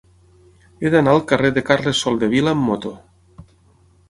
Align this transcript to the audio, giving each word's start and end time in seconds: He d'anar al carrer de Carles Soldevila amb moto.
He 0.85 0.91
d'anar 0.95 1.13
al 1.17 1.21
carrer 1.31 1.51
de 1.57 1.63
Carles 1.67 2.01
Soldevila 2.07 2.55
amb 2.57 2.69
moto. 2.71 2.95